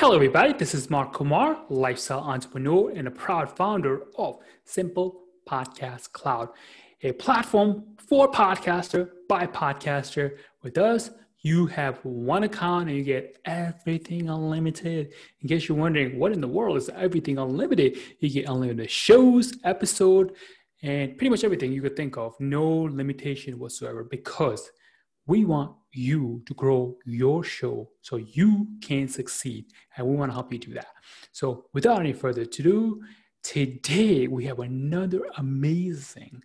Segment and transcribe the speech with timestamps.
[0.00, 0.52] Hello, everybody.
[0.52, 6.50] This is Mark Kumar, lifestyle entrepreneur and a proud founder of Simple Podcast Cloud,
[7.02, 10.36] a platform for podcaster by podcaster.
[10.62, 15.14] With us, you have one account and you get everything unlimited.
[15.40, 17.98] In case you're wondering, what in the world is everything unlimited?
[18.20, 20.36] You get unlimited shows, episode,
[20.80, 22.38] and pretty much everything you could think of.
[22.38, 24.70] No limitation whatsoever because
[25.28, 29.66] we want you to grow your show so you can succeed.
[29.96, 30.88] And we want to help you do that.
[31.32, 33.02] So, without any further ado,
[33.42, 36.42] today we have another amazing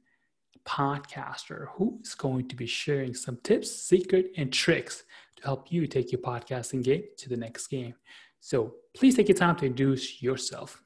[0.65, 5.03] podcaster who is going to be sharing some tips, secret, and tricks
[5.37, 7.95] to help you take your podcasting game to the next game.
[8.41, 10.83] So, please take your time to introduce yourself.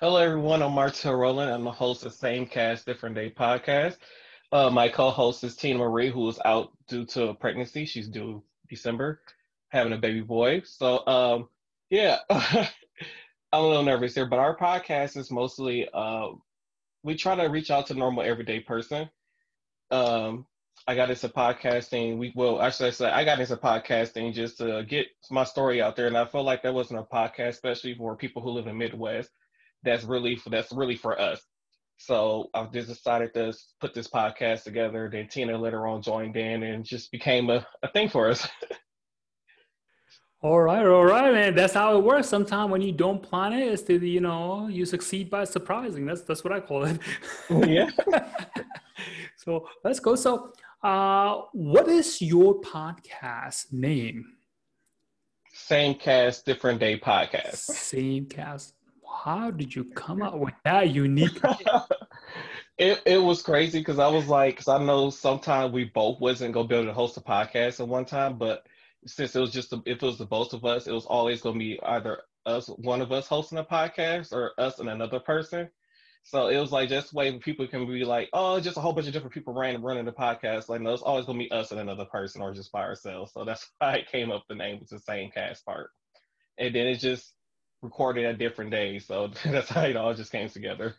[0.00, 0.62] Hello, everyone.
[0.62, 1.50] I'm Martel Rowland.
[1.50, 3.98] I'm the host of Same Cast, Different Day podcast.
[4.50, 7.84] Uh, my co-host is Tina Marie, who is out due to pregnancy.
[7.84, 9.20] She's due December,
[9.68, 10.62] having a baby boy.
[10.64, 11.48] So, um,
[11.90, 12.68] yeah, I'm
[13.52, 16.28] a little nervous here, but our podcast is mostly uh,
[17.02, 19.10] we try to reach out to normal everyday person.
[19.90, 20.46] Um,
[20.86, 22.18] I got into podcasting.
[22.18, 25.96] We well, actually, I said I got into podcasting just to get my story out
[25.96, 28.78] there, and I felt like that wasn't a podcast, especially for people who live in
[28.78, 29.30] Midwest.
[29.82, 31.42] That's really for that's really for us.
[31.98, 35.10] So I just decided to put this podcast together.
[35.12, 38.48] Then Tina later on joined in and just became a, a thing for us.
[40.40, 41.56] all right, all right, man.
[41.56, 42.28] That's how it works.
[42.28, 46.06] Sometimes when you don't plan it, it's the you know you succeed by surprising.
[46.06, 47.00] That's that's what I call it.
[47.50, 47.90] yeah.
[49.36, 50.14] so let's go.
[50.14, 50.52] So,
[50.84, 54.24] uh, what is your podcast name?
[55.52, 57.56] Same cast, different day podcast.
[57.56, 58.74] Same cast,
[59.08, 61.40] how did you come up with that unique?
[62.78, 66.54] it it was crazy because I was like, because I know sometimes we both wasn't
[66.54, 68.66] gonna be able to host a podcast at one time, but
[69.06, 71.58] since it was just if it was the both of us, it was always gonna
[71.58, 75.68] be either us, one of us hosting a podcast, or us and another person.
[76.24, 79.06] So it was like just way people can be like, oh, just a whole bunch
[79.06, 80.68] of different people random running the podcast.
[80.68, 83.32] Like, no, it's always gonna be us and another person, or just by ourselves.
[83.32, 85.90] So that's why it came up the name with the same cast part.
[86.58, 87.32] And then it just
[87.82, 89.06] recorded at different days.
[89.06, 90.94] So that's how it all just came together.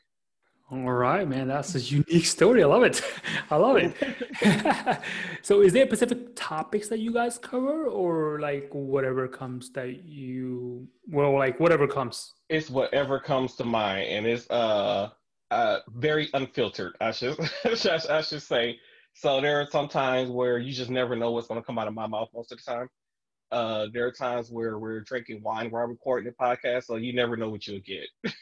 [0.72, 1.48] All right, man.
[1.48, 2.62] That's a unique story.
[2.62, 3.02] I love it.
[3.50, 5.02] I love it.
[5.42, 10.88] so is there specific topics that you guys cover or like whatever comes that you
[11.08, 12.34] well like whatever comes?
[12.50, 15.10] It's whatever comes to mind and it's uh
[15.50, 18.78] uh very unfiltered, I should I should say.
[19.14, 21.96] So there are some times where you just never know what's gonna come out of
[21.96, 22.90] my mouth most of the time.
[23.52, 27.36] Uh, there are times where we're drinking wine while recording the podcast, so you never
[27.36, 28.08] know what you'll get.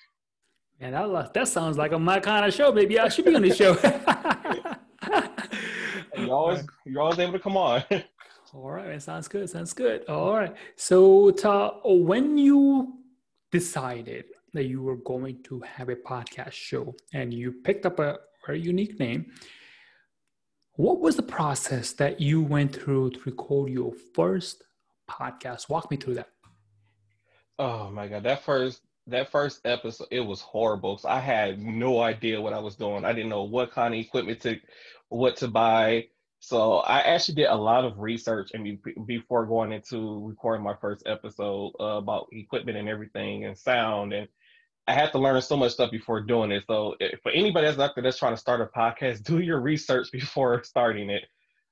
[0.79, 2.71] Man, that, that sounds like a my kind of show.
[2.71, 3.73] Maybe I should be on the show.
[6.17, 7.83] you always you're always able to come on.
[8.53, 9.49] All right, man, sounds good.
[9.49, 10.05] Sounds good.
[10.05, 10.55] All right.
[10.75, 12.93] So, ta, when you
[13.51, 18.19] decided that you were going to have a podcast show and you picked up a
[18.45, 19.31] very unique name,
[20.73, 24.63] what was the process that you went through to record your first
[25.09, 25.69] podcast.
[25.69, 26.29] Walk me through that.
[27.59, 30.97] Oh my god, that first that first episode it was horrible.
[30.97, 33.05] So I had no idea what I was doing.
[33.05, 34.59] I didn't know what kind of equipment to
[35.09, 36.07] what to buy.
[36.39, 41.03] So I actually did a lot of research and before going into recording my first
[41.07, 44.27] episode uh, about equipment and everything and sound and
[44.87, 46.63] I had to learn so much stuff before doing it.
[46.65, 49.59] So if, for anybody that's out there that's trying to start a podcast, do your
[49.59, 51.25] research before starting it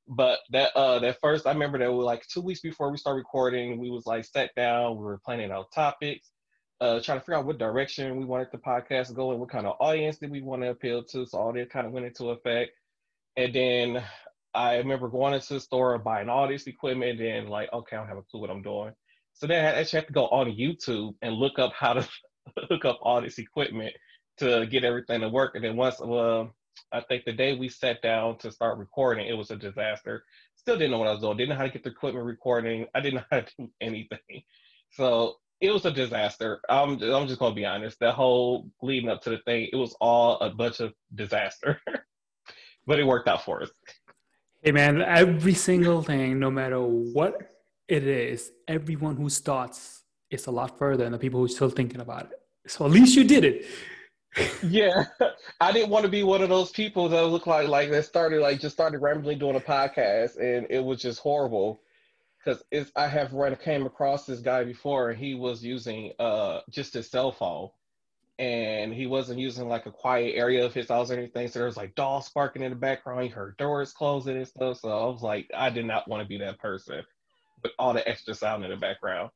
[0.08, 3.18] but that uh that first I remember that was like two weeks before we start
[3.18, 6.32] recording, we was like sat down, we were planning out topics,
[6.82, 9.50] uh trying to figure out what direction we wanted the podcast to go and what
[9.50, 11.26] kind of audience did we want to appeal to.
[11.26, 12.72] So all that kind of went into effect.
[13.38, 14.04] And then
[14.54, 18.08] I remember going into the store buying all this equipment and like, okay, I don't
[18.08, 18.94] have a clue what I'm doing.
[19.34, 22.08] So then I actually have to go on YouTube and look up how to
[22.70, 23.94] hook up all this equipment
[24.38, 25.56] to get everything to work.
[25.56, 26.46] And then once uh,
[26.92, 30.24] I think the day we sat down to start recording, it was a disaster.
[30.56, 31.38] Still didn't know what I was doing.
[31.38, 32.86] Didn't know how to get the equipment recording.
[32.96, 34.44] I didn't know how to do anything.
[34.92, 36.62] So it was a disaster.
[36.70, 38.00] I'm I'm just gonna be honest.
[38.00, 41.82] That whole leading up to the thing, it was all a bunch of disaster.
[42.88, 43.72] but it worked out for us.
[44.62, 47.52] Hey man, every single thing, no matter what
[47.88, 51.70] it is, everyone who starts is a lot further than the people who are still
[51.70, 52.40] thinking about it.
[52.68, 53.66] So at least you did it
[54.64, 55.06] yeah,
[55.62, 58.42] I didn't want to be one of those people that look like like that started
[58.42, 61.82] like just started randomly doing a podcast, and it was just horrible.
[62.44, 66.62] Because it's I have run came across this guy before, and he was using uh
[66.70, 67.70] just his cell phone,
[68.38, 71.48] and he wasn't using like a quiet area of his house or anything.
[71.48, 73.24] So there was like dogs barking in the background.
[73.24, 74.80] He heard doors closing and stuff.
[74.80, 77.04] So I was like, I did not want to be that person
[77.64, 79.32] with all the extra sound in the background.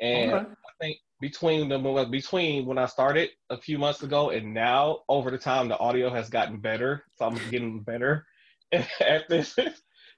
[0.00, 0.46] And okay.
[0.80, 1.78] think between the
[2.10, 6.10] between when I started a few months ago and now, over the time, the audio
[6.10, 7.02] has gotten better.
[7.16, 8.26] So I'm getting better
[8.72, 9.58] at this.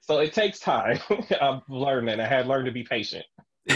[0.01, 0.99] So it takes time.
[1.41, 2.21] I've learned.
[2.21, 3.23] I had learned to be patient.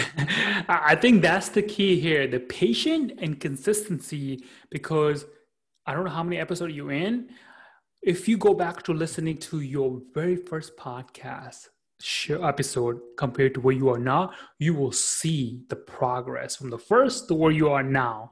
[0.68, 5.26] I think that's the key here the patient and consistency because
[5.86, 7.30] I don't know how many episodes you're in.
[8.02, 11.70] If you go back to listening to your very first podcast
[12.30, 17.28] episode compared to where you are now, you will see the progress from the first
[17.28, 18.30] to where you are now.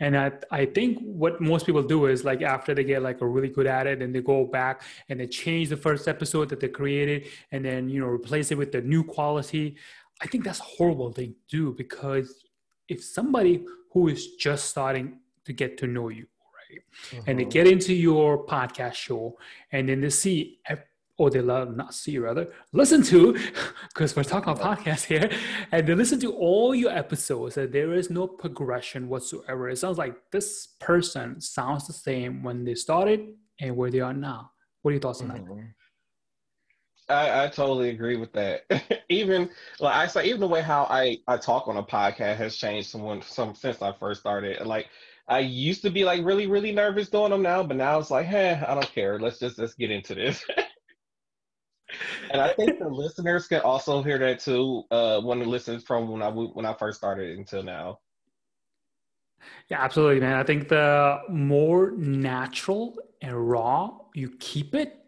[0.00, 3.26] And I, I think what most people do is like after they get like a
[3.26, 6.60] really good at it and they go back and they change the first episode that
[6.60, 9.76] they created and then you know replace it with the new quality.
[10.22, 12.44] I think that's a horrible thing to do because
[12.88, 16.80] if somebody who is just starting to get to know you, right,
[17.10, 17.30] mm-hmm.
[17.30, 17.50] and they mm-hmm.
[17.50, 19.36] get into your podcast show
[19.72, 20.60] and then they see
[21.20, 23.38] or they love not see rather listen to
[23.88, 25.30] because we're talking about podcasts here
[25.70, 29.98] and they listen to all your episodes and there is no progression whatsoever it sounds
[29.98, 34.50] like this person sounds the same when they started and where they are now
[34.80, 35.56] what are your thoughts on mm-hmm.
[35.56, 35.74] that
[37.10, 38.60] I, I totally agree with that.
[39.08, 39.50] even
[39.80, 42.88] like I say, even the way how I, I talk on a podcast has changed
[42.88, 44.64] someone some since I first started.
[44.64, 44.86] Like
[45.26, 48.26] I used to be like really, really nervous doing them now, but now it's like,
[48.26, 49.18] hey, I don't care.
[49.18, 50.44] Let's just let's get into this.
[52.30, 56.08] and I think the listeners can also hear that too uh, when they listen from
[56.08, 57.98] when I when I first started until now.
[59.68, 60.34] Yeah, absolutely, man.
[60.34, 64.98] I think the more natural and raw you keep it,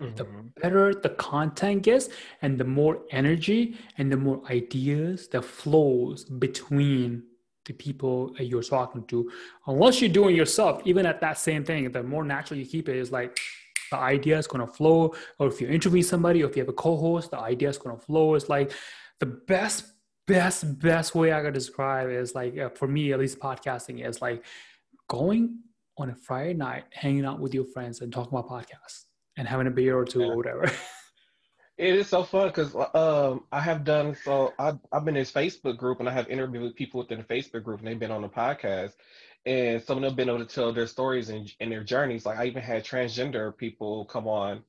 [0.00, 0.14] mm-hmm.
[0.14, 0.24] the
[0.60, 2.08] better the content gets,
[2.42, 7.24] and the more energy and the more ideas that flows between
[7.66, 9.30] the people you're talking to.
[9.66, 12.96] Unless you're doing yourself, even at that same thing, the more natural you keep it
[12.96, 13.38] is like
[13.90, 15.14] the idea is going to flow.
[15.38, 17.96] Or if you're interviewing somebody, or if you have a co-host, the idea is going
[17.96, 18.34] to flow.
[18.34, 18.72] It's like
[19.18, 19.84] the best,
[20.26, 24.22] best, best way I could describe is like uh, for me, at least podcasting is
[24.22, 24.44] like
[25.08, 25.58] going
[25.98, 29.04] on a Friday night, hanging out with your friends and talking about podcasts
[29.36, 30.26] and having a beer or two yeah.
[30.26, 30.70] or whatever.
[31.80, 34.52] It is so fun because um, I have done so.
[34.58, 37.64] I, I've been in this Facebook group and I have interviewed people within the Facebook
[37.64, 38.96] group and they've been on the podcast
[39.46, 42.26] and some of them been able to tell their stories and, and their journeys.
[42.26, 44.62] Like I even had transgender people come on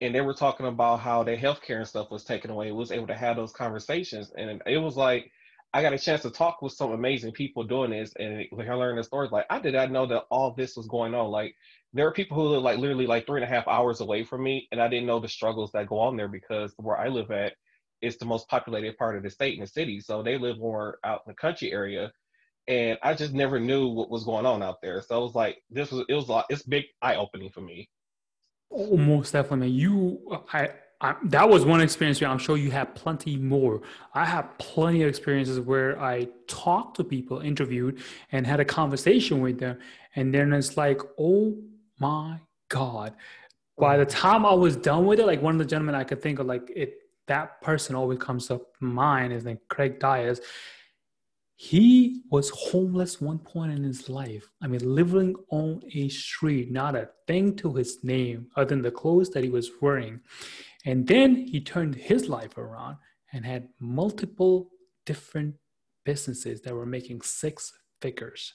[0.00, 2.70] and they were talking about how their healthcare and stuff was taken away.
[2.72, 4.32] was able to have those conversations.
[4.36, 5.30] And it was like
[5.72, 8.74] I got a chance to talk with some amazing people doing this and like I
[8.74, 9.30] learned the stories.
[9.30, 11.30] Like I did not know that all this was going on.
[11.30, 11.54] Like
[11.92, 14.42] there are people who live like literally like three and a half hours away from
[14.42, 17.30] me, and I didn't know the struggles that go on there because where I live
[17.30, 17.54] at
[18.02, 20.00] is the most populated part of the state and the city.
[20.00, 22.12] So they live more out in the country area
[22.68, 25.00] and I just never knew what was going on out there.
[25.02, 27.88] So it was like this was it was like it's big eye opening for me.
[28.70, 29.68] Oh, most definitely.
[29.68, 30.20] You,
[30.52, 30.70] I,
[31.00, 32.20] I, that was one experience.
[32.22, 33.82] I'm sure you have plenty more.
[34.12, 38.00] I have plenty of experiences where I talked to people, interviewed,
[38.32, 39.78] and had a conversation with them,
[40.16, 41.56] and then it's like, oh
[41.98, 43.14] my god.
[43.78, 44.10] By the mm.
[44.10, 46.46] time I was done with it, like one of the gentlemen I could think of,
[46.46, 46.94] like it,
[47.28, 50.40] that person always comes up mind is like Craig Dias
[51.58, 54.46] he was homeless one point in his life.
[54.60, 58.90] I mean, living on a street, not a thing to his name other than the
[58.90, 60.20] clothes that he was wearing.
[60.84, 62.98] And then he turned his life around
[63.32, 64.70] and had multiple
[65.06, 65.54] different
[66.04, 68.52] businesses that were making six figures.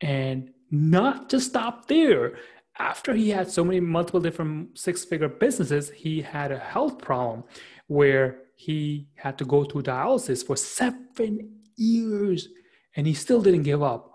[0.00, 2.36] And not to stop there,
[2.78, 7.44] after he had so many multiple different six figure businesses, he had a health problem
[7.86, 12.48] where he had to go through dialysis for seven years
[12.96, 14.12] and he still didn't give up.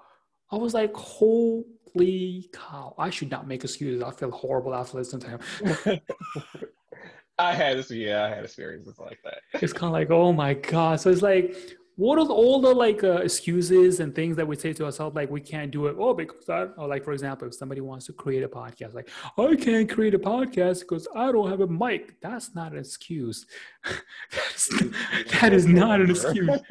[0.51, 2.95] I was like, holy cow.
[2.97, 4.01] I should not make excuses.
[4.01, 6.01] I feel horrible after listening to him.
[7.39, 9.39] I had this, yeah, I had experiences like that.
[9.61, 10.99] It's kind of like, oh my God.
[10.99, 11.55] So it's like,
[11.97, 15.31] what are all the like uh, excuses and things that we say to ourselves like
[15.31, 15.95] we can't do it?
[15.99, 19.09] Oh because that or like for example if somebody wants to create a podcast like
[19.37, 22.21] i can't create a podcast because i don't have a mic.
[22.21, 23.47] That's not an excuse.
[23.83, 24.69] That's,
[25.41, 26.59] that is not an excuse.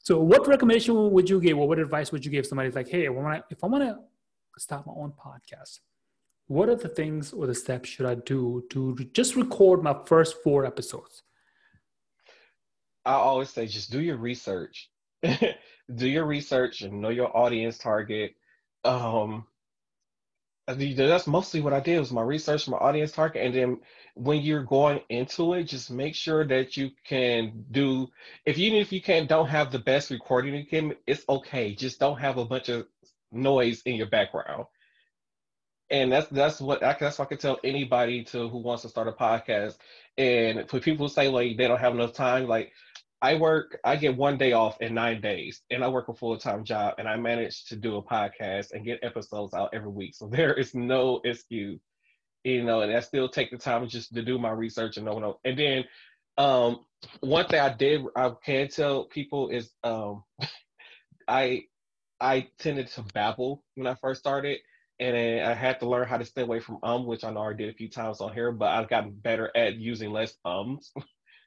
[0.00, 3.06] So what recommendation would you give or what advice would you give somebody like hey
[3.06, 3.98] if i want to
[4.58, 5.78] start my own podcast
[6.46, 10.36] what are the things or the steps should i do to just record my first
[10.44, 11.23] four episodes
[13.04, 14.90] I always say just do your research.
[15.22, 18.34] do your research and know your audience target.
[18.84, 19.46] Um,
[20.66, 23.80] that's mostly what I did was my research, my audience target, and then
[24.14, 28.08] when you're going into it, just make sure that you can do.
[28.46, 31.74] If even if you can't don't have the best recording equipment, it's okay.
[31.74, 32.86] Just don't have a bunch of
[33.30, 34.66] noise in your background.
[35.90, 38.88] And that's that's what I, that's what I can tell anybody to who wants to
[38.88, 39.76] start a podcast.
[40.16, 42.72] And for people who say like they don't have enough time, like
[43.24, 46.36] I work, I get one day off in nine days, and I work a full
[46.36, 50.14] time job, and I manage to do a podcast and get episodes out every week.
[50.14, 51.80] So there is no excuse,
[52.44, 55.18] you know, and I still take the time just to do my research and know.
[55.18, 55.40] know.
[55.42, 55.84] And then
[56.36, 56.84] um,
[57.20, 60.22] one thing I did, I can tell people is um,
[61.26, 61.62] I
[62.20, 64.58] I tended to babble when I first started,
[65.00, 67.54] and I had to learn how to stay away from um, which I know I
[67.54, 70.92] did a few times on here, but I've gotten better at using less ums.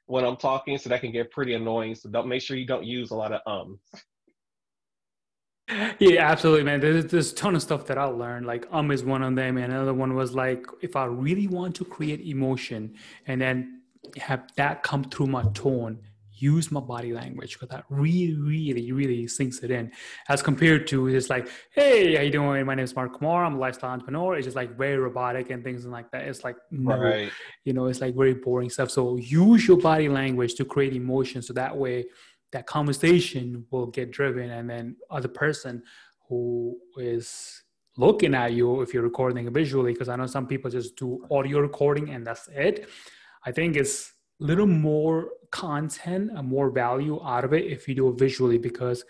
[0.08, 1.94] when I'm talking, so that can get pretty annoying.
[1.94, 3.80] So don't make sure you don't use a lot of ums.
[5.98, 6.80] Yeah, absolutely, man.
[6.80, 8.46] There's, there's a ton of stuff that I learned.
[8.46, 11.76] Like um is one of them, and another one was like if I really want
[11.76, 12.94] to create emotion,
[13.26, 13.82] and then
[14.16, 15.98] have that come through my tone
[16.40, 19.90] use my body language because that really, really, really sinks it in.
[20.28, 22.64] As compared to just like, hey, how you doing?
[22.66, 23.44] My name is Mark Kumar.
[23.44, 24.36] I'm a lifestyle entrepreneur.
[24.36, 26.22] It's just like very robotic and things like that.
[26.22, 27.30] It's like no, right.
[27.64, 28.90] you know, it's like very boring stuff.
[28.90, 31.42] So use your body language to create emotion.
[31.42, 32.06] So that way
[32.52, 35.82] that conversation will get driven and then other person
[36.28, 37.62] who is
[37.96, 41.58] looking at you if you're recording visually, because I know some people just do audio
[41.58, 42.88] recording and that's it.
[43.44, 48.08] I think it's little more content and more value out of it if you do
[48.08, 49.04] it visually because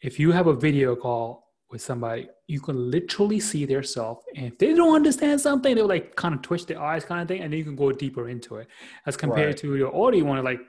[0.00, 4.46] if you have a video call with somebody you can literally see their self and
[4.46, 7.40] if they don't understand something they'll like kind of twitch their eyes kind of thing
[7.42, 8.68] and then you can go deeper into it
[9.06, 9.56] as compared right.
[9.56, 10.60] to your audio you want to like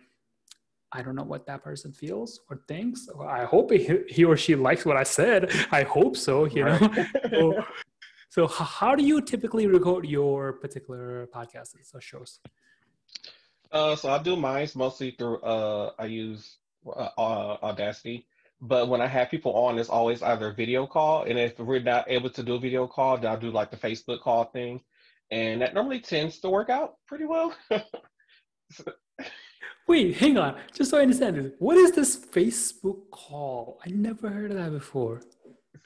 [0.91, 3.09] I don't know what that person feels or thinks.
[3.19, 5.51] I hope he, or she likes what I said.
[5.71, 6.77] I hope so, you know.
[7.29, 7.65] so,
[8.29, 12.39] so, how do you typically record your particular podcasts or shows?
[13.75, 18.25] Uh, so I do mine mostly through uh, I use uh, uh, Audacity.
[18.61, 22.05] But when I have people on, it's always either video call, and if we're not
[22.07, 24.81] able to do a video call, then I'll do like the Facebook call thing,
[25.29, 27.53] and that normally tends to work out pretty well.
[29.87, 30.55] Wait, hang on.
[30.73, 33.81] Just so I understand this, what is this Facebook call?
[33.85, 35.21] I never heard of that before.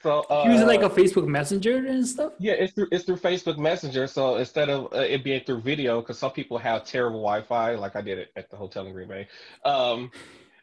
[0.02, 2.32] So uh, using like a Facebook Messenger and stuff.
[2.38, 4.06] Yeah, it's through it's through Facebook Messenger.
[4.06, 7.96] So instead of uh, it being through video, because some people have terrible Wi-Fi, like
[7.96, 9.28] I did it at the hotel in Green Bay.
[9.64, 10.10] Um,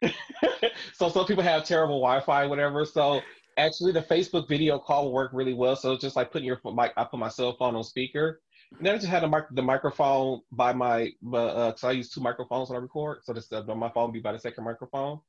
[0.93, 2.83] so some people have terrible Wi-Fi, whatever.
[2.83, 3.21] So
[3.57, 5.75] actually, the Facebook video call will work really well.
[5.75, 6.93] So it's just like putting your mic.
[6.97, 8.41] I put my cell phone on speaker.
[8.75, 12.09] And then I just had the, mic- the microphone by my, because uh, I use
[12.09, 13.19] two microphones when I record.
[13.23, 15.21] So this uh, my phone be by the second microphone,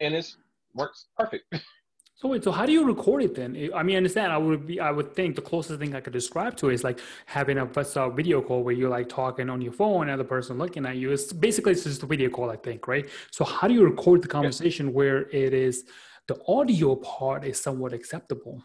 [0.00, 0.32] and it
[0.74, 1.52] works perfect.
[2.16, 3.70] So wait, so how do you record it then?
[3.74, 4.32] I mean, I understand.
[4.32, 6.84] I would be, I would think the closest thing I could describe to it is
[6.84, 10.56] like having a, video call where you're like talking on your phone, and the person
[10.56, 11.10] looking at you.
[11.10, 13.08] It's basically it's just a video call, I think, right?
[13.32, 15.84] So how do you record the conversation where it is
[16.28, 18.62] the audio part is somewhat acceptable?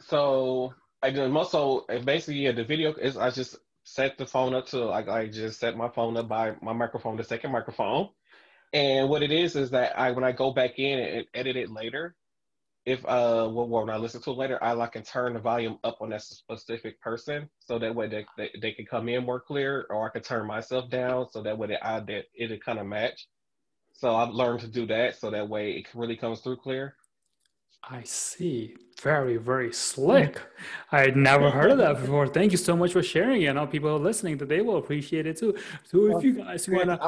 [0.00, 4.54] So I do most so basically yeah, the video is I just set the phone
[4.54, 8.10] up to like I just set my phone up by my microphone, the second microphone.
[8.74, 11.70] And what it is is that I when I go back in and edit it
[11.70, 12.14] later,
[12.86, 15.78] if uh well, when I listen to it later, I like can turn the volume
[15.84, 19.40] up on that specific person, so that way they, they, they can come in more
[19.40, 22.78] clear, or I can turn myself down, so that way they, I that it'll kind
[22.78, 23.26] of match.
[23.92, 26.94] So I've learned to do that, so that way it really comes through clear.
[27.88, 28.76] I see.
[29.00, 30.40] Very, very slick.
[30.90, 32.26] I had never heard of that before.
[32.26, 33.50] Thank you so much for sharing it.
[33.50, 35.56] I know people listening that they will appreciate it too.
[35.84, 37.00] So if you guys want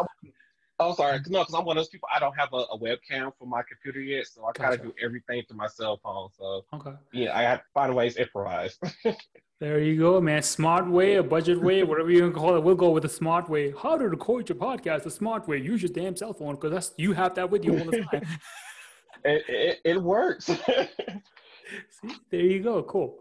[0.80, 1.20] Oh, sorry.
[1.28, 2.08] No, because I'm one of those people.
[2.14, 4.94] I don't have a, a webcam for my computer yet, so I kind of do
[5.02, 6.28] everything through my cell phone.
[6.38, 8.78] So okay, yeah, I have to find ways to improvise.
[9.61, 10.42] there you go, man.
[10.42, 12.62] Smart way, a budget way, whatever you call it.
[12.62, 13.73] We'll go with the smart way.
[13.73, 15.02] How to record your podcast?
[15.02, 15.58] The smart way.
[15.58, 18.23] Use your damn cell phone because that's you have that with you all the time.
[19.25, 20.44] it, it, it works.
[21.90, 22.85] See, there you go.
[22.85, 23.18] Cool.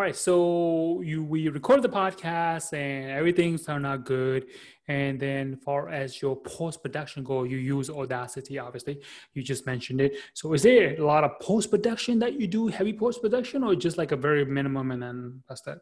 [0.00, 4.46] All right, so you we recorded the podcast and everything turned out good.
[4.88, 8.58] And then, far as your post production go, you use Audacity.
[8.58, 9.02] Obviously,
[9.34, 10.16] you just mentioned it.
[10.32, 13.74] So, is there a lot of post production that you do, heavy post production, or
[13.74, 15.80] just like a very minimum, and then that's that?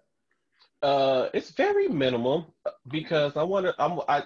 [0.83, 2.57] Uh, it's very minimal
[2.89, 3.75] because I want to.
[3.79, 4.25] I'm I.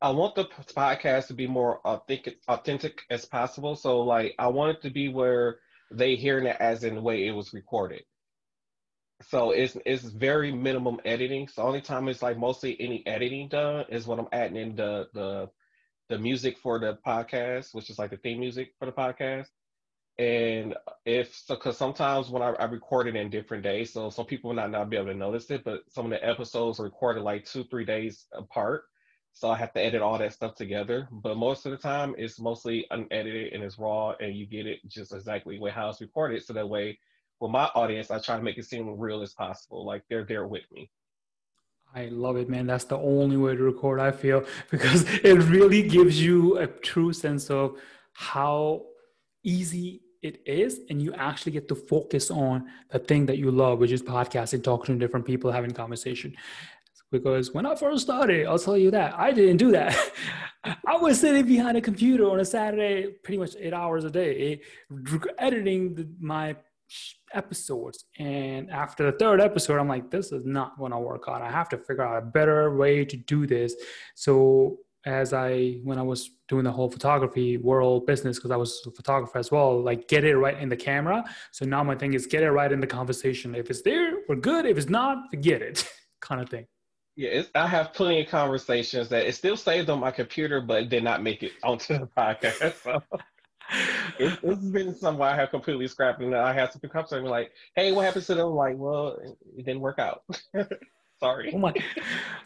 [0.00, 3.76] I want the podcast to be more authentic, authentic as possible.
[3.76, 5.58] So, like, I want it to be where
[5.90, 8.04] they hearing it as in the way it was recorded
[9.22, 11.48] so it's it's very minimum editing.
[11.48, 15.08] So only time it's like mostly any editing done is when I'm adding in the
[15.12, 15.50] the
[16.08, 19.48] the music for the podcast, which is like the theme music for the podcast.
[20.18, 24.26] And if so, because sometimes when I, I record it in different days, so some
[24.26, 27.22] people might not be able to notice it, but some of the episodes are recorded
[27.22, 28.84] like two three days apart.
[29.32, 31.08] So I have to edit all that stuff together.
[31.12, 34.80] But most of the time, it's mostly unedited and it's raw, and you get it
[34.88, 36.44] just exactly how it's recorded.
[36.44, 36.98] So that way,
[37.40, 40.46] with my audience, I try to make it seem real as possible, like they're there
[40.46, 40.90] with me.
[41.94, 42.66] I love it, man.
[42.66, 47.12] That's the only way to record, I feel, because it really gives you a true
[47.12, 47.78] sense of
[48.12, 48.86] how
[49.42, 50.80] easy it is.
[50.90, 54.62] And you actually get to focus on the thing that you love, which is podcasting,
[54.62, 56.34] talking to different people, having conversation.
[57.10, 59.96] Because when I first started, I'll tell you that I didn't do that.
[60.86, 64.60] I was sitting behind a computer on a Saturday, pretty much eight hours a day,
[64.60, 66.56] eh, editing the, my
[67.34, 68.04] episodes.
[68.18, 71.42] And after the third episode, I'm like, this is not going to work out.
[71.42, 73.74] I have to figure out a better way to do this.
[74.14, 78.82] So as I, when I was doing the whole photography world business, because I was
[78.86, 81.24] a photographer as well, like get it right in the camera.
[81.52, 83.54] So now my thing is get it right in the conversation.
[83.54, 84.66] If it's there, we're good.
[84.66, 85.88] If it's not, forget it,
[86.20, 86.66] kind of thing.
[87.16, 91.02] Yeah, I have plenty of conversations that it still saved on my computer, but did
[91.02, 92.74] not make it onto the podcast.
[92.82, 93.02] So
[94.18, 97.92] it, has been somewhere I have completely scrapped, and I have some conversation like, "Hey,
[97.92, 99.18] what happened to them?" I'm like, well,
[99.56, 100.22] it didn't work out.
[101.20, 101.52] Sorry.
[101.52, 101.74] Oh my!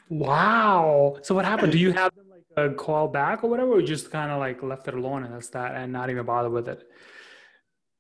[0.08, 1.18] Wow.
[1.22, 1.72] So what happened?
[1.72, 4.38] Do you have them like uh, a call back or whatever, or just kind of
[4.38, 6.88] like left it alone and that's that, and not even bother with it?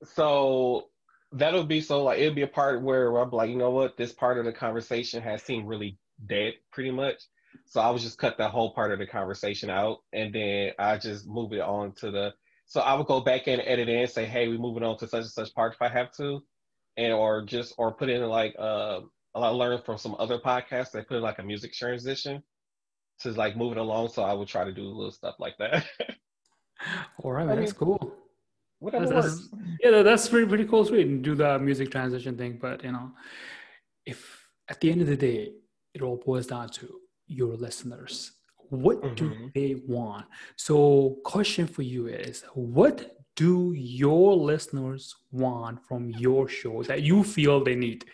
[0.04, 0.88] So
[1.32, 4.12] that'll be so like it'll be a part where I'm like, you know what, this
[4.12, 7.22] part of the conversation has seemed really dead pretty much.
[7.66, 10.96] So I was just cut that whole part of the conversation out, and then I
[10.96, 12.34] just move it on to the.
[12.72, 15.06] So I would go back and edit in and say, "Hey, we're moving on to
[15.06, 16.42] such and such part if I have to,"
[16.96, 19.00] and or just or put in like uh,
[19.34, 22.42] I learned from some other podcasts they put in like a music transition
[23.20, 24.08] to like moving along.
[24.08, 25.84] So I would try to do a little stuff like that.
[27.22, 28.14] All right, man, that's cool.
[28.78, 29.48] Whatever that's, works.
[29.52, 30.86] That's, yeah, that's pretty pretty cool.
[30.86, 33.12] Sweet, do the music transition thing, but you know,
[34.06, 35.52] if at the end of the day
[35.92, 36.88] it all boils down to
[37.26, 38.32] your listeners.
[38.72, 39.14] What mm-hmm.
[39.14, 40.24] do they want?
[40.56, 47.22] So, question for you is what do your listeners want from your show that you
[47.22, 48.06] feel they need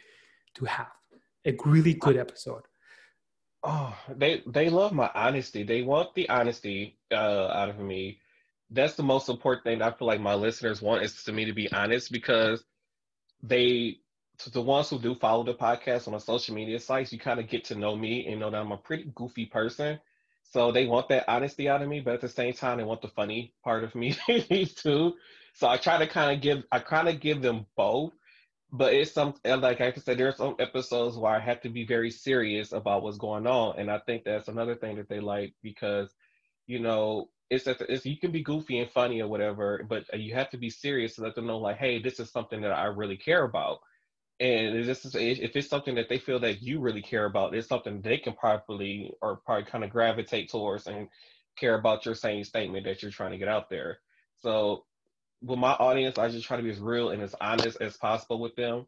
[0.54, 0.90] to have
[1.44, 2.62] a really good episode?
[3.62, 5.62] Oh, they they love my honesty.
[5.62, 8.18] They want the honesty uh, out of me.
[8.70, 11.52] That's the most important thing I feel like my listeners want is to me to
[11.52, 12.64] be honest because
[13.44, 13.98] they
[14.38, 17.38] to the ones who do follow the podcast on the social media sites, you kind
[17.38, 20.00] of get to know me and know that I'm a pretty goofy person.
[20.50, 23.02] So they want that honesty out of me, but at the same time, they want
[23.02, 24.14] the funny part of me
[24.76, 25.14] too.
[25.54, 28.12] So I try to kind of give, I kind of give them both.
[28.70, 31.86] But it's some, like I said, there are some episodes where I have to be
[31.86, 35.54] very serious about what's going on, and I think that's another thing that they like
[35.62, 36.14] because,
[36.66, 40.18] you know, it's that it's, you can be goofy and funny or whatever, but uh,
[40.18, 42.72] you have to be serious to let them know, like, hey, this is something that
[42.72, 43.80] I really care about
[44.40, 47.68] and this is if it's something that they feel that you really care about, it's
[47.68, 51.08] something they can probably or probably kind of gravitate towards and
[51.56, 53.98] care about your same statement that you're trying to get out there.
[54.38, 54.84] So
[55.42, 58.38] with my audience, I just try to be as real and as honest as possible
[58.38, 58.86] with them.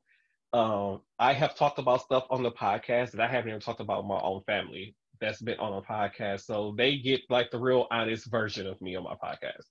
[0.53, 4.07] Um, I have talked about stuff on the podcast that I haven't even talked about
[4.07, 6.43] my own family that's been on a podcast.
[6.43, 9.67] So they get like the real honest version of me on my podcast.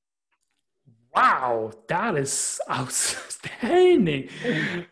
[1.15, 4.29] Wow, that is outstanding.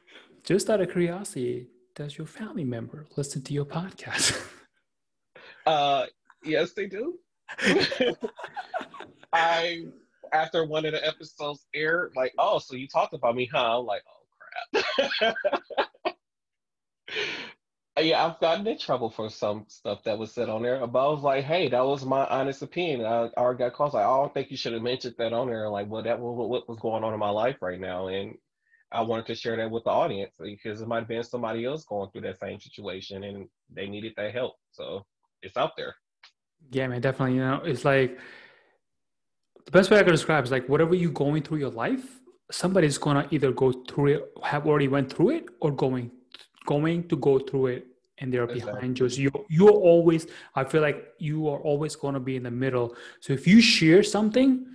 [0.47, 4.41] Just out of curiosity, does your family member listen to your podcast?
[5.65, 6.05] uh,
[6.41, 7.19] yes, they do.
[9.33, 9.87] I
[10.31, 13.79] after one of the episodes aired, like, oh, so you talked about me, huh?
[13.79, 14.03] I'm like,
[14.73, 14.85] oh
[15.19, 15.35] crap.
[17.99, 20.87] yeah, I've gotten in trouble for some stuff that was said on there.
[20.87, 23.05] But I was like, hey, that was my honest opinion.
[23.05, 25.47] I, already got calls like, oh, I don't think you should have mentioned that on
[25.47, 25.67] there.
[25.67, 28.37] Like, well, that what was going on in my life right now, and
[28.91, 31.83] I wanted to share that with the audience because it might have been somebody else
[31.83, 34.55] going through that same situation and they needed that help.
[34.71, 35.05] So
[35.41, 35.95] it's out there.
[36.71, 37.35] Yeah, man, definitely.
[37.35, 38.17] You know, it's like
[39.65, 42.21] the best way I could describe is like whatever you're going through your life,
[42.51, 46.11] somebody's gonna either go through it, have already went through it, or going
[46.65, 47.87] going to go through it
[48.19, 48.73] and they're exactly.
[48.73, 49.09] behind you.
[49.09, 52.95] So you you're always I feel like you are always gonna be in the middle.
[53.21, 54.65] So if you share something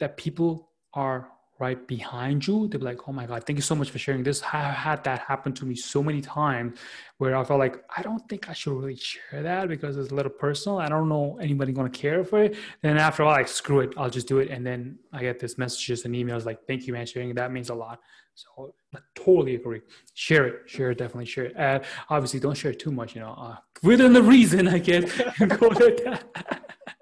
[0.00, 1.28] that people are
[1.58, 4.22] right behind you, they'll be like, oh my God, thank you so much for sharing
[4.22, 4.42] this.
[4.52, 6.78] I had that happen to me so many times
[7.18, 10.14] where I felt like, I don't think I should really share that because it's a
[10.14, 10.78] little personal.
[10.78, 12.56] I don't know anybody to care for it.
[12.82, 14.50] Then after a while, like, screw it, I'll just do it.
[14.50, 17.34] And then I get this messages and emails like, thank you, man, sharing.
[17.34, 18.00] That means a lot.
[18.34, 19.80] So I totally agree.
[20.14, 21.58] Share it, share it, definitely share it.
[21.58, 25.10] Uh, obviously, don't share too much, you know, uh, within the reason, I guess.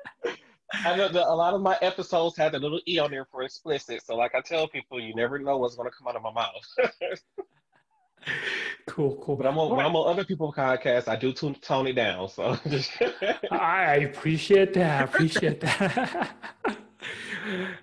[0.85, 3.43] I know that a lot of my episodes had a little e on there for
[3.43, 4.03] explicit.
[4.05, 6.33] So, like I tell people, you never know what's going to come out of my
[6.33, 7.21] mouth.
[8.87, 9.37] cool, cool.
[9.37, 12.29] But I'm on, when I'm on other people's podcasts, I do tone it down.
[12.29, 12.57] So
[13.51, 15.01] I appreciate that.
[15.01, 16.37] I appreciate that.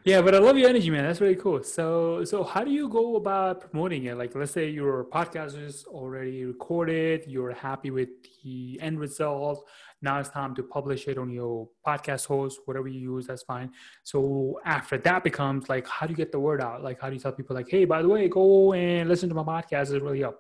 [0.04, 1.04] yeah, but I love your energy, man.
[1.04, 1.64] That's really cool.
[1.64, 4.18] So, so how do you go about promoting it?
[4.18, 8.10] Like, let's say your podcast is already recorded, you're happy with
[8.44, 9.68] the end result.
[10.02, 13.72] Now it's time to publish it on your podcast host, whatever you use, that's fine.
[14.04, 16.84] So after that becomes like, how do you get the word out?
[16.84, 19.36] Like, how do you tell people like, hey, by the way, go and listen to
[19.36, 19.94] my podcast.
[19.94, 20.40] It's really up.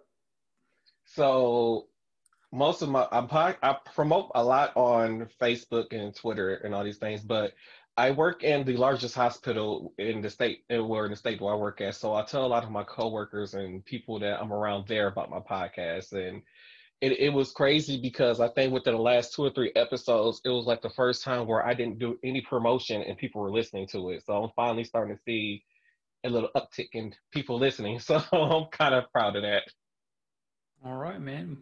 [1.05, 1.88] So
[2.51, 6.97] most of my I, I promote a lot on Facebook and Twitter and all these
[6.97, 7.53] things, but
[7.95, 11.53] I work in the largest hospital in the state, uh, or in the state where
[11.53, 11.95] I work at.
[11.95, 15.29] So I tell a lot of my coworkers and people that I'm around there about
[15.29, 16.41] my podcast, and
[17.01, 20.49] it, it was crazy because I think within the last two or three episodes, it
[20.49, 23.88] was like the first time where I didn't do any promotion and people were listening
[23.88, 24.23] to it.
[24.25, 25.63] So I'm finally starting to see
[26.23, 27.99] a little uptick in people listening.
[28.03, 29.63] So I'm kind of proud of that.
[30.84, 31.58] All right, man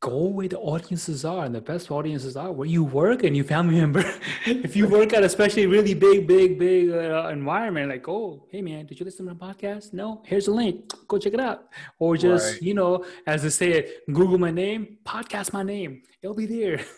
[0.00, 3.44] go where the audiences are and the best audiences are where you work and your
[3.44, 4.04] family member.
[4.44, 8.86] If you work at especially really big big big uh, environment like oh hey man
[8.86, 9.92] did you listen to my podcast?
[9.92, 10.22] No.
[10.24, 10.92] Here's a link.
[11.08, 11.68] Go check it out.
[11.98, 12.62] Or just right.
[12.62, 16.02] you know as I say google my name podcast my name.
[16.22, 16.80] It'll be there.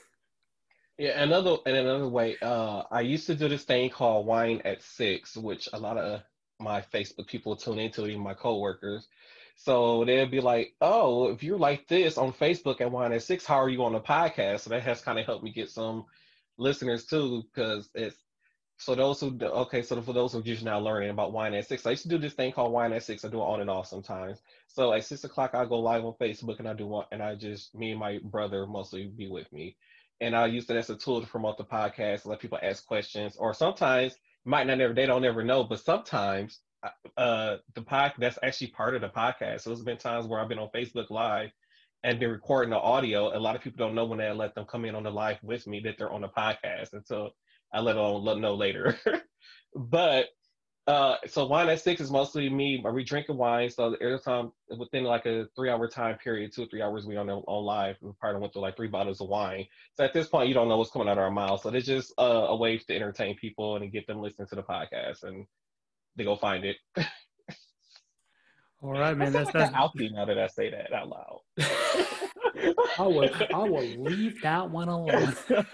[1.01, 4.83] Yeah another and another way uh i used to do this thing called wine at
[4.83, 6.23] six which a lot of
[6.59, 9.07] my facebook people tune into even my coworkers
[9.61, 13.45] so they'll be like, "Oh, if you're like this on Facebook at Wine at Six,
[13.45, 16.07] how are you on the podcast?" So that has kind of helped me get some
[16.59, 18.17] listeners too, because it's
[18.79, 19.83] so those who okay.
[19.83, 22.09] So for those who are just now learning about Wine at Six, I used to
[22.09, 23.25] do this thing called Wine at Six.
[23.25, 24.41] I do it on and off sometimes.
[24.69, 27.35] So at six o'clock, I go live on Facebook and I do one, and I
[27.35, 29.77] just me and my brother mostly be with me,
[30.21, 33.35] and I use that as a tool to promote the podcast, let people ask questions,
[33.37, 36.61] or sometimes might not never they don't ever know, but sometimes
[37.17, 39.63] uh, the pod that's actually part of the podcast.
[39.63, 41.51] So there's been times where I've been on Facebook Live
[42.05, 43.37] and been recording the audio.
[43.37, 45.39] A lot of people don't know when I let them come in on the live
[45.43, 47.31] with me that they're on the podcast until
[47.73, 48.99] I let them, know later.
[49.75, 50.27] but
[50.87, 52.83] uh, so wine at six is mostly me.
[52.83, 53.69] We drinking wine?
[53.69, 57.17] So every time within like a three hour time period, two or three hours, we
[57.17, 57.97] on the on live.
[58.01, 59.67] We probably went through like three bottles of wine.
[59.97, 61.65] So at this point, you don't know what's coming out of our mouths.
[61.65, 64.63] So it's just uh, a way to entertain people and get them listening to the
[64.63, 65.25] podcast.
[65.25, 65.47] And
[66.17, 66.77] to go find it.
[68.81, 69.33] All right, man.
[69.33, 71.41] That's that's outfit now that I say that out loud.
[72.99, 75.35] I will I will leave that one alone.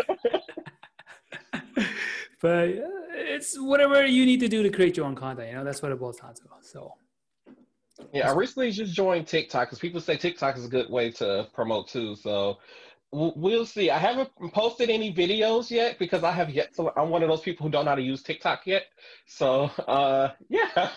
[2.41, 5.51] but uh, it's whatever you need to do to create your own content.
[5.51, 6.43] You know, that's what it boils down to.
[6.63, 6.95] So.
[8.13, 11.47] Yeah, I recently just joined TikTok because people say TikTok is a good way to
[11.55, 12.17] promote too.
[12.17, 12.59] So
[13.15, 13.91] we'll see.
[13.91, 16.91] I haven't posted any videos yet because I have yet to.
[16.99, 18.87] I'm one of those people who don't know how to use TikTok yet.
[19.27, 20.91] So uh, yeah.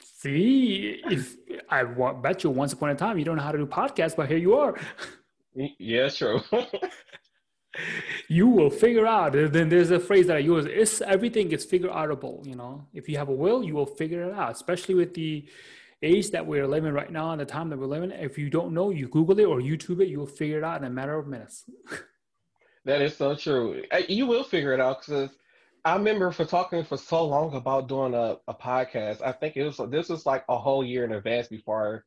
[0.00, 1.36] see, if
[1.68, 4.16] I want, bet you once upon a time you don't know how to do podcasts,
[4.16, 4.74] but here you are.
[5.54, 6.40] Yeah, true.
[8.28, 9.32] you will figure out.
[9.32, 13.08] Then there's a phrase that I use: "It's everything is figure outable." You know, if
[13.08, 14.52] you have a will, you will figure it out.
[14.52, 15.46] Especially with the
[16.02, 18.72] age that we're living right now and the time that we're living, if you don't
[18.72, 21.26] know, you Google it or YouTube it, you'll figure it out in a matter of
[21.26, 21.64] minutes.
[22.84, 23.82] that is so true.
[24.08, 25.30] You will figure it out because
[25.84, 29.22] I remember for talking for so long about doing a, a podcast.
[29.22, 32.04] I think it was this was like a whole year in advance before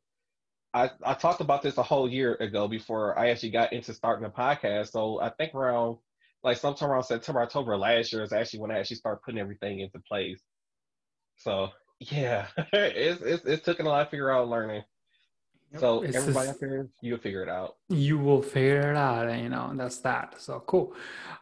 [0.73, 4.25] I, I talked about this a whole year ago before I actually got into starting
[4.25, 4.91] a podcast.
[4.91, 5.97] So I think around
[6.43, 9.79] like sometime around September, October last year is actually when I actually started putting everything
[9.79, 10.41] into place.
[11.37, 14.83] So yeah, it's, it's it's taken a lot to figure out learning.
[15.79, 17.75] So it's everybody just, out there, you'll figure it out.
[17.89, 20.35] You will figure it out, you know, that's that.
[20.39, 20.93] So cool.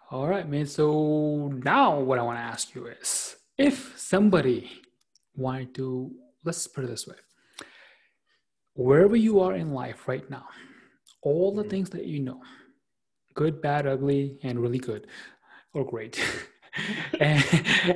[0.09, 0.65] All right, man.
[0.65, 4.71] So now what I want to ask you is if somebody
[5.35, 6.11] wanted to
[6.43, 7.15] let's put it this way.
[8.75, 10.45] Wherever you are in life right now,
[11.21, 11.69] all the mm-hmm.
[11.69, 12.41] things that you know,
[13.33, 15.07] good, bad, ugly, and really good
[15.73, 16.19] or great.
[17.19, 17.43] and,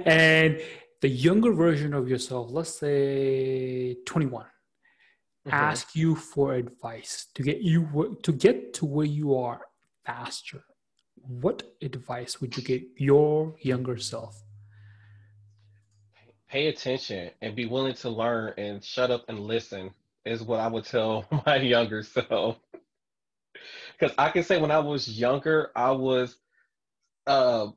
[0.06, 0.62] and
[1.02, 5.54] the younger version of yourself, let's say 21, mm-hmm.
[5.54, 9.62] ask you for advice to get you to get to where you are
[10.06, 10.64] faster,
[11.16, 14.42] what advice would you give your younger self?
[16.50, 19.92] Pay attention and be willing to learn and shut up and listen
[20.26, 22.58] is what I would tell my younger self.
[24.00, 26.38] Because I can say when I was younger, I was
[27.26, 27.68] uh,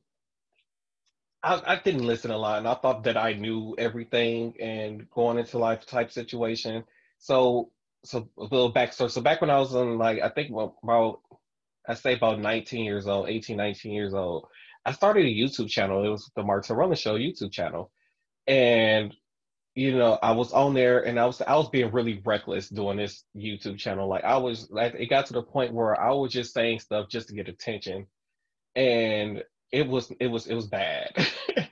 [1.42, 5.38] I, I didn't listen a lot, and I thought that I knew everything and going
[5.38, 6.84] into life type situation.
[7.18, 7.70] So,
[8.04, 9.10] so a little backstory.
[9.10, 11.20] So back when I was in like, I think about,
[11.88, 14.48] I say about 19 years old, 18, 19 years old,
[14.84, 16.04] I started a YouTube channel.
[16.04, 17.90] It was the Mark Torella Show YouTube channel,
[18.46, 19.14] and
[19.74, 22.96] you know, I was on there and I was I was being really reckless doing
[22.96, 24.08] this YouTube channel.
[24.08, 27.08] Like I was like it got to the point where I was just saying stuff
[27.08, 28.06] just to get attention.
[28.74, 31.12] And it was it was it was bad.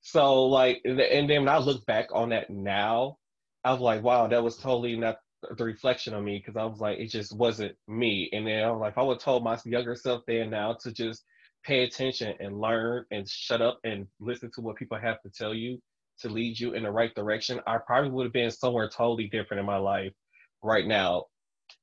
[0.00, 3.18] so like, and then when I look back on that now,
[3.64, 5.18] I was like, wow, that was totally not
[5.56, 8.28] the reflection on me because I was like, it just wasn't me.
[8.32, 10.92] And then I was like, if I would told my younger self then now to
[10.92, 11.24] just
[11.64, 15.54] pay attention and learn and shut up and listen to what people have to tell
[15.54, 15.80] you
[16.20, 19.60] to lead you in the right direction, I probably would have been somewhere totally different
[19.60, 20.12] in my life
[20.62, 21.26] right now.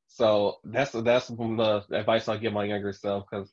[0.07, 3.51] So that's that's the advice I'll give my younger self because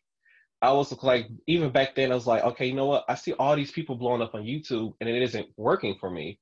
[0.63, 3.05] I was like, even back then, I was like, okay, you know what?
[3.09, 6.39] I see all these people blowing up on YouTube and it isn't working for me.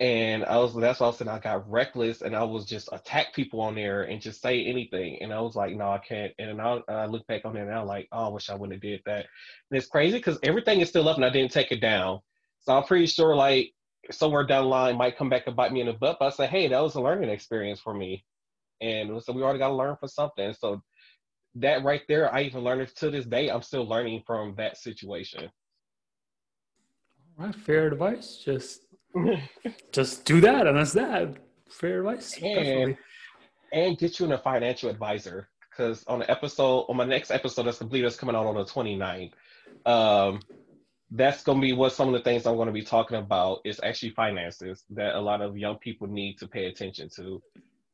[0.00, 3.34] And I was, that's why I said I got reckless and I was just attack
[3.34, 5.18] people on there and just say anything.
[5.20, 6.32] And I was like, no, I can't.
[6.38, 8.74] And I, I look back on it and I'm like, oh, I wish I wouldn't
[8.74, 9.26] have did that.
[9.70, 12.20] And it's crazy because everything is still up and I didn't take it down.
[12.60, 13.72] So I'm pretty sure like
[14.12, 16.18] somewhere down the line might come back and bite me in the butt.
[16.20, 18.24] But I say, hey, that was a learning experience for me.
[18.80, 20.54] And so we already got to learn for something.
[20.54, 20.80] So
[21.56, 23.48] that right there, I even learned it to this day.
[23.48, 25.50] I'm still learning from that situation.
[27.38, 28.40] All right, fair advice.
[28.44, 28.86] Just
[29.92, 31.36] just do that, and that's that.
[31.70, 32.34] Fair advice.
[32.34, 32.98] And, definitely.
[33.72, 37.64] and get you in a financial advisor because on the episode, on my next episode
[37.64, 39.32] that's complete, that's coming out on the 29th.
[39.86, 40.40] Um,
[41.10, 43.60] that's going to be what some of the things I'm going to be talking about
[43.64, 47.40] is actually finances that a lot of young people need to pay attention to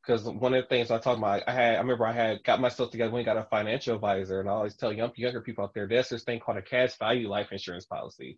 [0.05, 2.61] because one of the things I talk about, I had, I remember I had got
[2.61, 5.63] myself together when I got a financial advisor, and I always tell young younger people
[5.63, 8.37] out there, there's this thing called a cash value life insurance policy.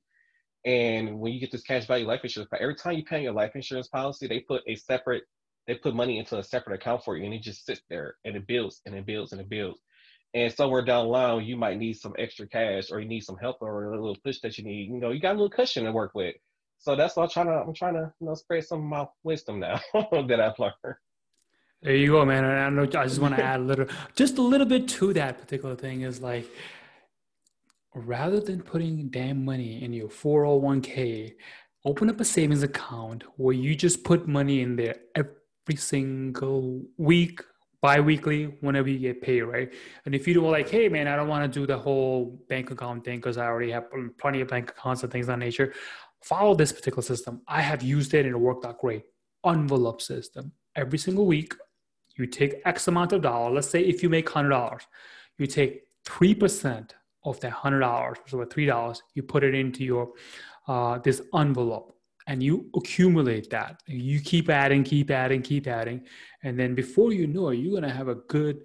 [0.66, 3.34] And when you get this cash value life insurance, every time you pay on your
[3.34, 5.24] life insurance policy, they put a separate,
[5.68, 8.36] they put money into a separate account for you, and it just sits there, and
[8.36, 9.80] it builds, and it builds, and it builds.
[10.34, 13.38] And somewhere down the line, you might need some extra cash, or you need some
[13.38, 14.90] help, or a little push that you need.
[14.90, 16.36] You know, you got a little cushion to work with.
[16.80, 19.06] So that's what I'm trying to, I'm trying to, you know, spread some of my
[19.24, 20.98] wisdom now that I've learned.
[21.88, 22.44] There you go, man.
[22.44, 22.82] I know.
[22.82, 26.02] I just want to add a little, just a little bit to that particular thing
[26.02, 26.46] is like,
[27.96, 31.36] rather than putting damn money in your 401k,
[31.86, 37.42] open up a savings account where you just put money in there every single week,
[37.82, 39.74] bi-weekly, whenever you get paid, right?
[40.06, 42.70] And if you do like, hey man, I don't want to do the whole bank
[42.70, 43.86] account thing because I already have
[44.18, 45.74] plenty of bank accounts and things of that nature,
[46.22, 47.44] follow this particular system.
[47.48, 49.04] I have used it and it worked out great.
[49.46, 50.52] Envelope system.
[50.76, 51.54] Every single week,
[52.18, 53.54] you take X amount of dollars.
[53.54, 54.84] Let's say if you make hundred dollars,
[55.38, 59.84] you take three percent of that hundred dollars, so three dollars, you put it into
[59.84, 60.12] your
[60.68, 63.82] uh, this envelope, and you accumulate that.
[63.86, 66.02] You keep adding, keep adding, keep adding,
[66.44, 68.64] and then before you know it, you're gonna have a good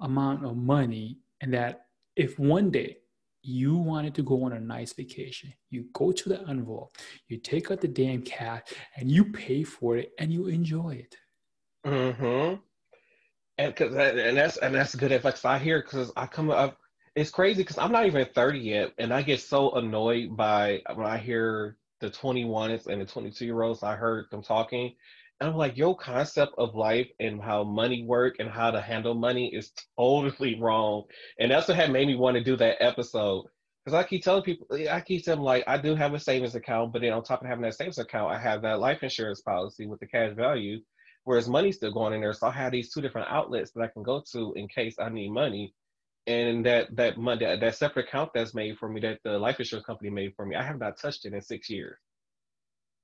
[0.00, 1.18] amount of money.
[1.40, 2.98] And that if one day
[3.42, 7.72] you wanted to go on a nice vacation, you go to the envelope, you take
[7.72, 8.62] out the damn cash,
[8.96, 11.16] and you pay for it, and you enjoy it.
[11.84, 12.60] Mm-hmm
[13.58, 16.78] and cause uh, and that's and that's good advice I hear because I come up.
[17.14, 21.06] It's crazy because I'm not even 30 yet, and I get so annoyed by when
[21.06, 23.82] I hear the 21s and the 22 year olds.
[23.82, 24.94] I heard them talking,
[25.40, 29.14] and I'm like, your concept of life and how money work and how to handle
[29.14, 31.04] money is totally wrong.
[31.38, 33.46] And that's what had made me want to do that episode.
[33.84, 36.92] Because I keep telling people, I keep telling like, I do have a savings account,
[36.92, 39.86] but then on top of having that savings account, I have that life insurance policy
[39.86, 40.80] with the cash value
[41.24, 42.32] whereas money's still going in there.
[42.32, 45.08] So I have these two different outlets that I can go to in case I
[45.08, 45.74] need money.
[46.26, 49.58] And that that money that, that separate account that's made for me, that the life
[49.58, 51.98] insurance company made for me, I have not touched it in six years.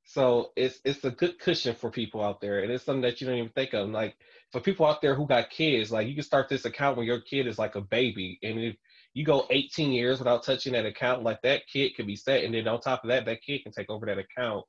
[0.05, 3.27] So it's it's a good cushion for people out there, and it's something that you
[3.27, 3.89] don't even think of.
[3.91, 4.17] Like
[4.53, 7.21] for people out there who got kids, like you can start this account when your
[7.21, 8.77] kid is like a baby, and if
[9.15, 12.55] you go 18 years without touching that account, like that kid can be set, and
[12.55, 14.65] then on top of that, that kid can take over that account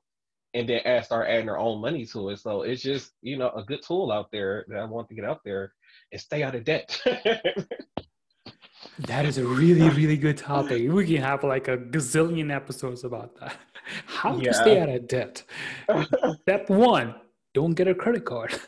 [0.54, 2.40] and then add, start adding their own money to it.
[2.40, 5.26] So it's just, you know, a good tool out there that I want to get
[5.26, 5.74] out there
[6.12, 7.00] and stay out of debt.
[9.00, 10.92] that is a really, really good topic.
[10.92, 13.58] We can have like a gazillion episodes about that.
[14.06, 14.52] How yeah.
[14.52, 15.44] to stay out of debt.
[16.42, 17.16] Step one,
[17.54, 18.60] don't get a credit card.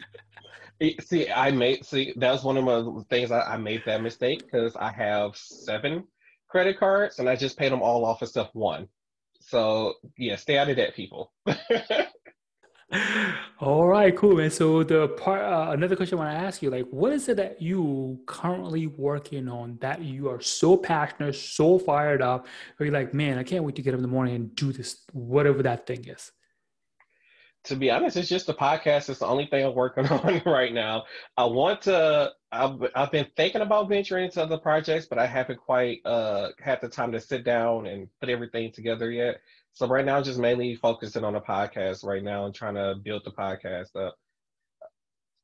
[1.00, 4.44] see, I made see that was one of the things I, I made that mistake
[4.44, 6.04] because I have seven
[6.48, 8.88] credit cards and I just paid them all off of step one.
[9.46, 11.32] So yeah, stay out of that, people.
[13.58, 14.50] All right, cool, man.
[14.50, 17.38] So the part, uh, another question I want to ask you, like, what is it
[17.38, 22.46] that you currently working on that you are so passionate, so fired up,
[22.78, 24.72] or you're like, man, I can't wait to get up in the morning and do
[24.72, 26.32] this, whatever that thing is
[27.64, 29.08] to be honest, it's just the podcast.
[29.08, 31.04] It's the only thing I'm working on right now.
[31.36, 32.32] I want to.
[32.50, 36.80] I've, I've been thinking about venturing into other projects, but I haven't quite uh, had
[36.82, 39.40] the time to sit down and put everything together yet.
[39.72, 42.96] So right now, I'm just mainly focusing on the podcast right now and trying to
[43.02, 44.16] build the podcast up.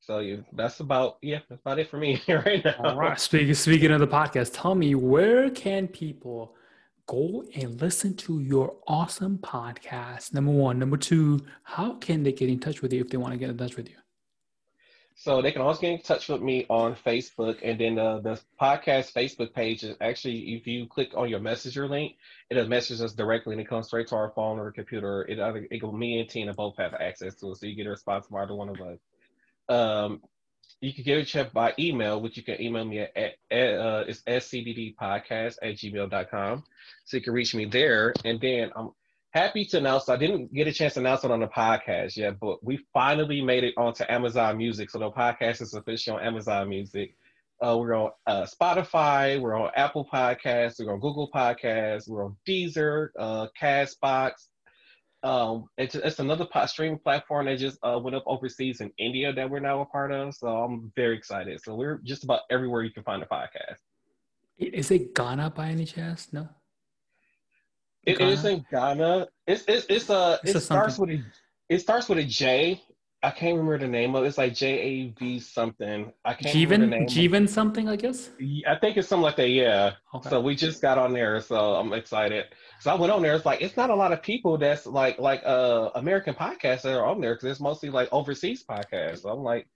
[0.00, 2.74] So yeah, that's about yeah, that's about it for me right now.
[2.82, 3.18] All right.
[3.18, 6.54] Speaking speaking of the podcast, tell me where can people
[7.08, 10.32] go and listen to your awesome podcast.
[10.32, 10.78] Number one.
[10.78, 13.50] Number two, how can they get in touch with you if they want to get
[13.50, 13.96] in touch with you?
[15.16, 18.40] So they can always get in touch with me on Facebook, and then uh, the
[18.60, 22.14] podcast Facebook page is actually if you click on your messenger link,
[22.50, 25.22] it'll message us directly, and it comes straight to our phone or computer.
[25.22, 25.40] It
[25.72, 28.28] it go me and Tina both have access to it, so you get a response
[28.28, 28.98] from either one of us.
[29.68, 30.22] Um,
[30.80, 33.16] you can get a check by email, which you can email me at,
[33.50, 36.64] at, uh, it's scddpodcast at gmail.com.
[37.04, 38.14] So you can reach me there.
[38.24, 38.90] And then I'm
[39.32, 42.38] happy to announce, I didn't get a chance to announce it on the podcast yet,
[42.40, 44.90] but we finally made it onto Amazon Music.
[44.90, 47.14] So the podcast is officially on Amazon Music.
[47.60, 52.36] Uh, we're on uh, Spotify, we're on Apple Podcasts, we're on Google Podcasts, we're on
[52.46, 54.47] Deezer, uh, Castbox,
[55.22, 59.32] um, it's, it's another pot streaming platform that just uh, went up overseas in India
[59.32, 60.34] that we're now a part of.
[60.34, 61.60] So I'm very excited.
[61.62, 63.78] So we're just about everywhere you can find a podcast.
[64.58, 66.32] Is it Ghana by any chance?
[66.32, 66.48] No.
[68.04, 68.48] It Ghana?
[68.48, 69.26] in Ghana.
[69.46, 71.16] It's it's it's a it starts something.
[71.18, 72.82] with a it starts with a J.
[73.22, 74.28] I can't remember the name of it.
[74.28, 76.12] It's like J A V something.
[76.24, 77.08] I can't Jeevan, remember the name.
[77.08, 78.30] Jeevan something, I guess.
[78.66, 79.50] I think it's something like that.
[79.50, 79.92] Yeah.
[80.14, 80.30] Okay.
[80.30, 82.46] So we just got on there, so I'm excited.
[82.80, 83.34] So I went on there.
[83.34, 86.96] It's like it's not a lot of people that's like like uh American podcasts that
[86.96, 89.22] are on there because it's mostly like overseas podcasts.
[89.22, 89.66] So I'm like,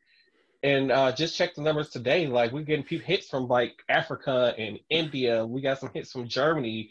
[0.63, 2.27] and uh, just check the numbers today.
[2.27, 5.45] Like we're getting few hits from like Africa and India.
[5.45, 6.91] We got some hits from Germany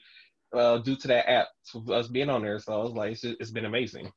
[0.53, 1.47] uh, due to that app,
[1.89, 2.59] us being on there.
[2.59, 4.11] So I was like, it's, just, it's been amazing.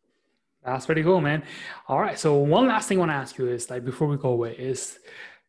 [0.64, 1.44] That's pretty cool, man.
[1.88, 2.18] All right.
[2.18, 4.56] So one last thing I want to ask you is like before we go away
[4.56, 4.98] is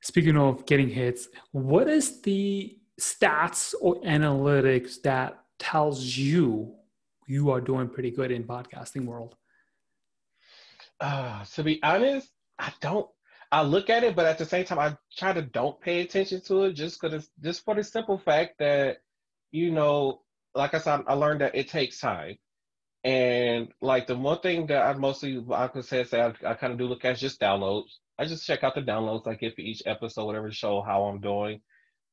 [0.01, 6.75] speaking of getting hits, what is the stats or analytics that tells you
[7.27, 9.35] you are doing pretty good in podcasting world?
[10.99, 13.07] Uh, to be honest, I don't.
[13.51, 16.41] I look at it, but at the same time, I try to don't pay attention
[16.41, 18.97] to it just because just for the simple fact that
[19.51, 20.21] you know,
[20.53, 22.37] like I said, I learned that it takes time.
[23.03, 26.73] And like the one thing that I mostly I could say, say I, I kind
[26.73, 27.91] of do look at just downloads.
[28.17, 31.21] I just check out the downloads I get for each episode, whatever show how I'm
[31.21, 31.61] doing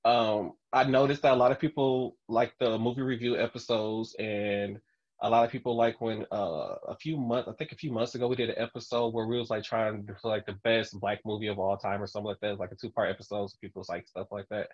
[0.04, 4.80] um, I noticed that a lot of people like the movie review episodes, and
[5.20, 8.14] a lot of people like when uh, a few months, I think a few months
[8.14, 11.20] ago, we did an episode where we was like trying to like the best black
[11.24, 13.48] movie of all time or something like that, like a two part episode.
[13.48, 14.68] So people like stuff like that.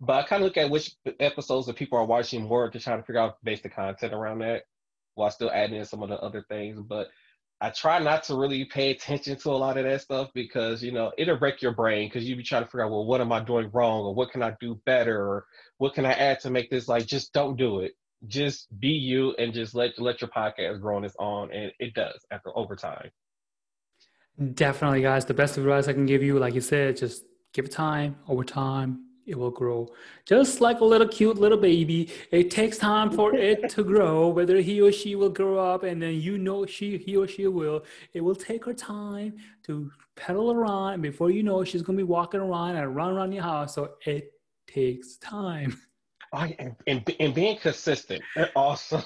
[0.00, 2.96] But I kind of look at which episodes that people are watching more to try
[2.96, 4.62] to figure out basic content around that,
[5.14, 6.78] while still adding in some of the other things.
[6.80, 7.08] But
[7.62, 10.90] I try not to really pay attention to a lot of that stuff because you
[10.90, 13.30] know it'll wreck your brain because you be trying to figure out well what am
[13.30, 15.46] I doing wrong or what can I do better or
[15.78, 17.92] what can I add to make this like just don't do it
[18.26, 21.94] just be you and just let let your podcast grow on its own and it
[21.94, 23.10] does after over time.
[24.54, 25.24] Definitely, guys.
[25.24, 28.42] The best advice I can give you, like you said, just give it time over
[28.42, 29.88] time it will grow.
[30.24, 34.28] Just like a little cute little baby it takes time for it to grow.
[34.28, 37.46] Whether he or she will grow up and then you know she he or she
[37.46, 40.94] will it will take her time to pedal around.
[40.94, 43.74] And before you know she's going to be walking around and run around your house.
[43.74, 44.32] So it
[44.66, 45.78] takes time.
[46.34, 49.02] And, and, and being consistent and also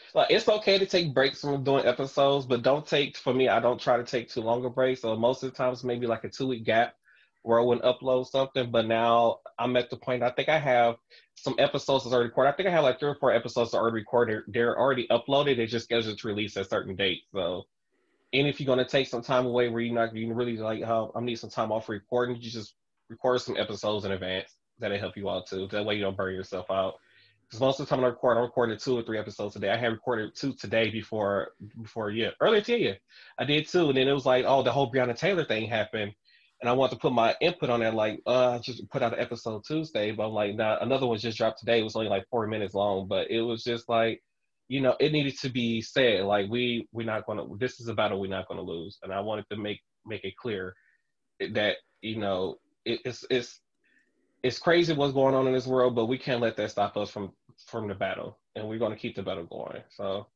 [0.14, 3.60] like it's okay to take breaks from doing episodes but don't take for me i
[3.60, 6.24] don't try to take too long a break so most of the times maybe like
[6.24, 6.96] a two week gap
[7.44, 10.96] where I wouldn't upload something, but now I'm at the point I think I have
[11.34, 12.50] some episodes that's already recorded.
[12.50, 14.44] I think I have like three or four episodes that are already recorded.
[14.48, 15.58] They're already uploaded.
[15.58, 17.24] It just scheduled to release at certain date.
[17.34, 17.66] So,
[18.32, 21.12] and if you're gonna take some time away where you're not you really like, oh,
[21.14, 22.76] I need some time off recording, you just
[23.10, 24.56] record some episodes in advance.
[24.78, 25.68] That'll help you out too.
[25.70, 26.94] That way you don't burn yourself out.
[27.46, 29.70] Because most of the time I record, I'm recording two or three episodes a day.
[29.70, 31.48] I had recorded two today before
[31.82, 32.98] before yeah earlier today.
[33.38, 36.14] I did two, and then it was like, oh, the whole Breonna Taylor thing happened
[36.64, 37.92] and I want to put my input on that.
[37.92, 41.18] Like, uh, I just put out an episode Tuesday, but I'm like, nah, another one
[41.18, 41.78] just dropped today.
[41.78, 44.22] It was only like four minutes long, but it was just like,
[44.68, 46.24] you know, it needed to be said.
[46.24, 47.44] Like, we we're not gonna.
[47.58, 50.38] This is a battle we're not gonna lose, and I wanted to make make it
[50.38, 50.74] clear
[51.52, 53.60] that you know it, it's it's
[54.42, 57.10] it's crazy what's going on in this world, but we can't let that stop us
[57.10, 57.32] from
[57.66, 59.82] from the battle, and we're gonna keep the battle going.
[59.90, 60.28] So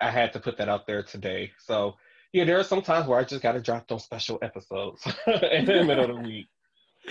[0.00, 1.52] I had to put that out there today.
[1.60, 1.94] So
[2.32, 5.66] yeah, there are some times where I just got to drop those special episodes in
[5.66, 6.46] the middle of the week.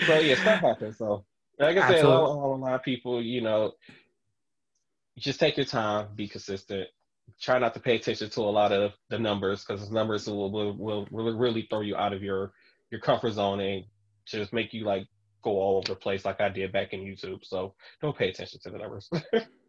[0.06, 0.98] So yeah, stuff happens.
[0.98, 1.24] So
[1.58, 3.72] like I said, a lot, a lot of people, you know,
[5.18, 6.88] just take your time, be consistent.
[7.40, 10.50] Try not to pay attention to a lot of the numbers because the numbers will,
[10.50, 12.52] will, will, will really throw you out of your
[12.90, 13.84] your comfort zone and
[14.26, 15.06] just make you like
[15.42, 17.44] go all over the place like I did back in YouTube.
[17.44, 19.08] So don't pay attention to the numbers.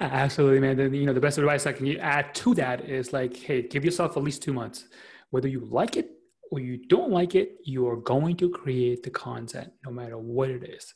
[0.00, 0.76] Absolutely, man.
[0.76, 3.84] Then you know the best advice I can add to that is like, hey, give
[3.84, 4.86] yourself at least two months.
[5.30, 6.10] Whether you like it
[6.50, 10.50] or you don't like it, you are going to create the content no matter what
[10.50, 10.94] it is.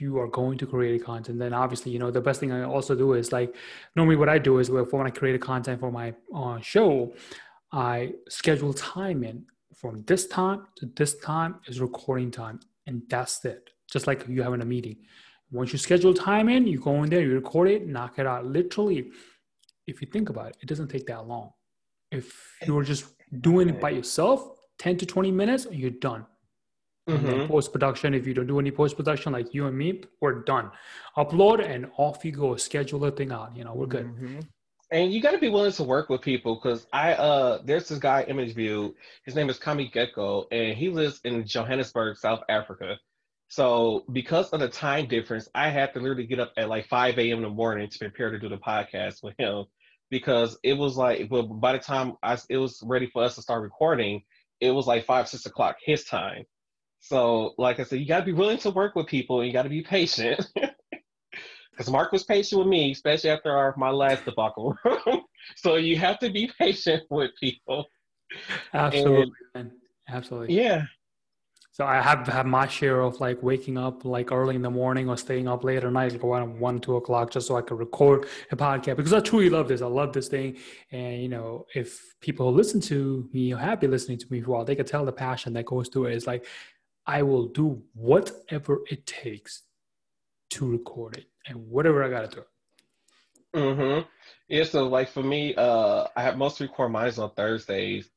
[0.00, 2.62] you are going to create a content then obviously you know the best thing i
[2.76, 3.50] also do is like
[3.96, 6.08] normally what i do is when i create a content for my
[6.40, 7.14] uh, show
[7.72, 9.44] i schedule time in
[9.80, 14.42] from this time to this time is recording time and that's it just like you
[14.42, 14.96] having a meeting
[15.54, 18.46] once you schedule time in you go in there you record it knock it out
[18.46, 19.10] literally
[19.86, 21.50] if you think about it it doesn't take that long
[22.10, 22.26] if
[22.66, 23.06] you're just
[23.40, 24.40] doing it by yourself
[24.78, 26.26] 10 to 20 minutes and you're done
[27.08, 27.46] mm-hmm.
[27.46, 28.14] post production.
[28.14, 30.70] If you don't do any post production, like you and me, we're done.
[31.16, 32.56] Upload and off you go.
[32.56, 33.56] Schedule the thing out.
[33.56, 34.06] You know, we're good.
[34.06, 34.40] Mm-hmm.
[34.90, 37.98] And you got to be willing to work with people because I uh there's this
[37.98, 38.94] guy Image View.
[39.24, 42.98] His name is Kami Gecko, and he lives in Johannesburg, South Africa.
[43.54, 47.16] So because of the time difference, I had to literally get up at like 5
[47.20, 47.36] a.m.
[47.36, 49.66] in the morning to prepare to do the podcast with him
[50.10, 53.42] because it was like, well, by the time I it was ready for us to
[53.42, 54.24] start recording,
[54.58, 56.42] it was like five, six o'clock his time.
[56.98, 59.52] So, like I said, you got to be willing to work with people and you
[59.52, 60.44] got to be patient.
[61.70, 64.78] Because Mark was patient with me, especially after our, my last debacle.
[65.56, 67.86] so, you have to be patient with people.
[68.72, 69.32] Absolutely.
[69.56, 69.72] And,
[70.08, 70.54] Absolutely.
[70.54, 70.84] Yeah.
[71.74, 75.08] So I have had my share of like waking up like early in the morning
[75.08, 77.80] or staying up late at night, like around one, two o'clock, just so I could
[77.80, 79.82] record a podcast because I truly love this.
[79.82, 80.56] I love this thing.
[80.92, 84.50] And, you know, if people listen to me or have been listening to me for
[84.50, 86.14] a while, they could tell the passion that goes through it.
[86.14, 86.46] It's like,
[87.08, 89.62] I will do whatever it takes
[90.50, 92.44] to record it and whatever I gotta do.
[93.52, 94.06] Mm-hmm.
[94.46, 98.10] Yeah, so like for me, uh I have most record mine on Thursdays.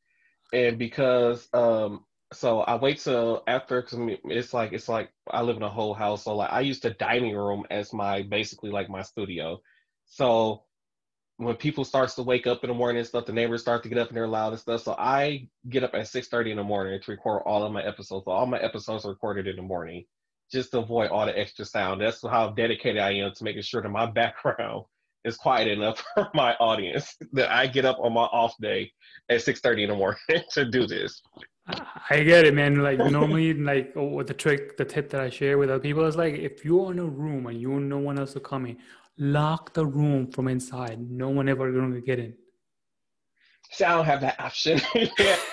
[0.53, 2.03] And because um
[2.33, 5.93] so I wait till after cause it's like it's like I live in a whole
[5.93, 6.25] house.
[6.25, 9.61] So like I use the dining room as my basically like my studio.
[10.05, 10.63] So
[11.37, 13.89] when people starts to wake up in the morning and stuff, the neighbors start to
[13.89, 14.81] get up and they're loud and stuff.
[14.81, 17.83] So I get up at six thirty in the morning to record all of my
[17.83, 18.25] episodes.
[18.25, 20.05] So all my episodes are recorded in the morning,
[20.51, 22.01] just to avoid all the extra sound.
[22.01, 24.85] That's how dedicated I am to making sure that my background
[25.23, 28.91] is quiet enough for my audience that I get up on my off day
[29.29, 30.19] at six thirty in the morning
[30.51, 31.21] to do this.
[32.09, 32.75] I get it, man.
[32.81, 36.15] Like normally, like oh, the trick, the tip that I share with other people is
[36.15, 38.77] like, if you're in a room and you no one else to come in,
[39.17, 40.99] lock the room from inside.
[40.99, 42.33] No one ever going to get in.
[43.71, 44.79] See, I don't have that option.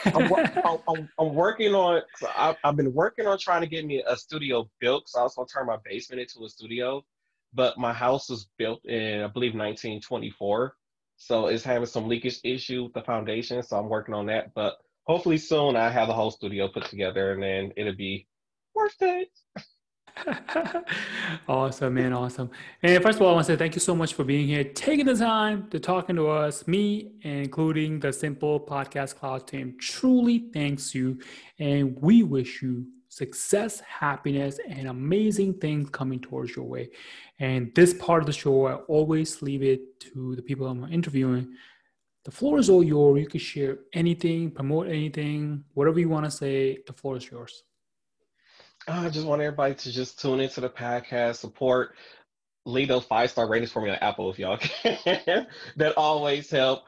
[0.05, 2.03] I'm, I'm, I'm, I'm, working on.
[2.17, 5.09] So I, I've been working on trying to get me a studio built.
[5.09, 7.05] So I was going to turn my basement into a studio,
[7.53, 10.77] but my house was built in, I believe, 1924.
[11.17, 13.61] So it's having some leakage issue with the foundation.
[13.65, 14.55] So I'm working on that.
[14.55, 18.27] But hopefully soon I have the whole studio put together, and then it'll be
[18.75, 19.29] worth it.
[21.49, 22.13] awesome, man.
[22.13, 22.51] Awesome.
[22.83, 24.65] And first of all, I want to say thank you so much for being here,
[24.65, 29.77] taking the time to talking to us, me, including the Simple Podcast Cloud team.
[29.79, 31.19] Truly thanks you.
[31.59, 36.91] And we wish you success, happiness, and amazing things coming towards your way.
[37.39, 41.55] And this part of the show, I always leave it to the people I'm interviewing.
[42.25, 43.21] The floor is all yours.
[43.21, 46.79] You can share anything, promote anything, whatever you want to say.
[46.87, 47.63] The floor is yours.
[48.89, 51.95] I just want everybody to just tune into the podcast, support,
[52.67, 55.47] leave those five star ratings for me on Apple if y'all can.
[55.77, 56.85] that always help.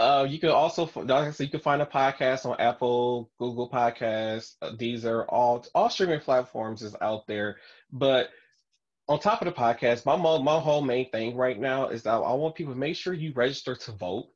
[0.00, 3.68] Uh, you can also, like I said, you can find a podcast on Apple, Google
[3.68, 4.54] Podcasts.
[4.62, 7.58] Uh, these are all all streaming platforms is out there.
[7.92, 8.30] But
[9.08, 12.32] on top of the podcast, my my whole main thing right now is that I
[12.32, 14.28] want people to make sure you register to vote.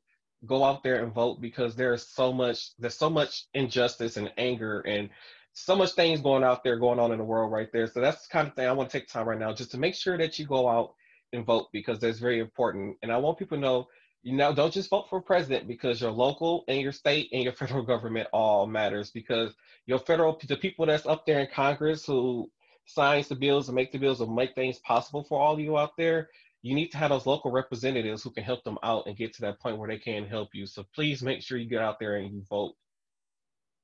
[0.45, 4.81] Go out there and vote because there's so much there's so much injustice and anger
[4.81, 5.09] and
[5.53, 7.87] so much things going out there going on in the world right there.
[7.87, 9.77] So that's the kind of thing I want to take time right now just to
[9.77, 10.93] make sure that you go out
[11.31, 12.97] and vote because that's very important.
[13.01, 13.87] And I want people to know,
[14.21, 17.53] you know, don't just vote for president because your local and your state and your
[17.61, 19.53] federal government all matters because
[19.85, 22.49] your federal the people that's up there in Congress who
[22.85, 25.77] signs the bills and make the bills and make things possible for all of you
[25.77, 26.29] out there,
[26.65, 29.41] you need to have those local representatives who can help them out and get to
[29.41, 30.65] that point where they can help you.
[30.65, 32.73] So please make sure you get out there and you vote.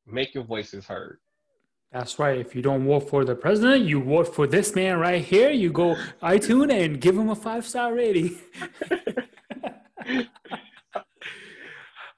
[0.07, 1.19] Make your voices heard.
[1.91, 2.39] That's right.
[2.39, 5.51] If you don't vote for the president, you vote for this man right here.
[5.51, 8.39] You go iTunes and give him a five star rating.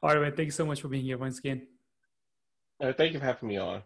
[0.02, 0.34] All right, man.
[0.34, 1.68] Thank you so much for being here once again.
[2.82, 3.84] Uh, thank you for having me on.